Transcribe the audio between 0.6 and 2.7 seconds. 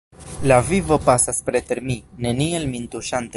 vivo pasas preter mi, neniel